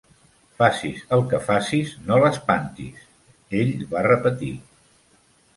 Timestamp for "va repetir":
3.93-4.51